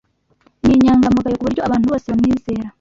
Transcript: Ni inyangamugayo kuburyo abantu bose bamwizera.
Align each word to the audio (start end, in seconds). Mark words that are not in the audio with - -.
Ni 0.63 0.73
inyangamugayo 0.77 1.35
kuburyo 1.37 1.61
abantu 1.63 1.85
bose 1.91 2.05
bamwizera. 2.11 2.67